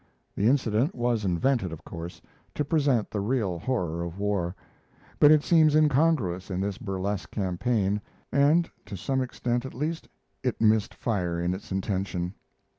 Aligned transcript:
The 0.35 0.47
incident 0.47 0.95
was 0.95 1.25
invented, 1.25 1.71
of 1.71 1.83
course, 1.85 2.23
to 2.55 2.65
present 2.65 3.11
the 3.11 3.19
real 3.19 3.59
horror 3.59 4.01
of 4.01 4.17
war, 4.17 4.55
but 5.19 5.29
it 5.29 5.43
seems 5.43 5.75
incongruous 5.75 6.49
in 6.49 6.59
this 6.59 6.79
burlesque 6.79 7.29
campaign, 7.29 8.01
and, 8.31 8.67
to 8.87 8.97
some 8.97 9.21
extent 9.21 9.63
at 9.63 9.75
least, 9.75 10.07
it 10.41 10.59
missed 10.59 10.95
fire 10.95 11.39
in 11.39 11.53
its 11.53 11.71
intention. 11.71 12.33